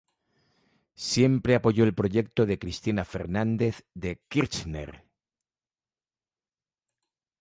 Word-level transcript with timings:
Siempre 0.95 1.53
apoyó 1.53 1.83
el 1.83 1.93
proyecto 1.93 2.47
de 2.47 2.57
Cristina 2.57 3.05
Fernández 3.05 3.83
de 3.93 4.19
Kirchner. 4.29 5.05